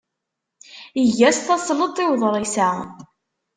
Eg-as 1.01 1.37
tasleḍt 1.45 1.97
i 2.03 2.05
uḍris-a. 2.11 2.69